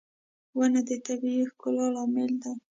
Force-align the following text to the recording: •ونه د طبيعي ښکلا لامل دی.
•ونه 0.57 0.81
د 0.87 0.91
طبيعي 1.05 1.43
ښکلا 1.51 1.85
لامل 1.95 2.31
دی. 2.43 2.53